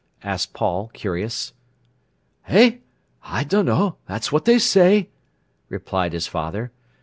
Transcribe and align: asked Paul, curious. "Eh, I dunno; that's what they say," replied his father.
asked 0.23 0.53
Paul, 0.55 0.89
curious. 0.95 1.53
"Eh, 2.47 2.77
I 3.21 3.43
dunno; 3.43 3.97
that's 4.07 4.31
what 4.31 4.45
they 4.45 4.57
say," 4.57 5.09
replied 5.69 6.13
his 6.13 6.25
father. 6.25 6.71